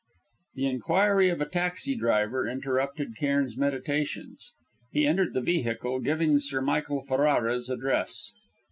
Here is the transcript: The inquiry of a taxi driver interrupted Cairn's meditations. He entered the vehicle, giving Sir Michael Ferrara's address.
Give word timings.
The 0.55 0.65
inquiry 0.65 1.29
of 1.29 1.41
a 1.41 1.45
taxi 1.45 1.93
driver 1.93 2.47
interrupted 2.47 3.15
Cairn's 3.15 3.55
meditations. 3.55 4.51
He 4.91 5.05
entered 5.05 5.35
the 5.35 5.41
vehicle, 5.41 5.99
giving 5.99 6.39
Sir 6.39 6.59
Michael 6.59 7.03
Ferrara's 7.03 7.69
address. 7.69 8.33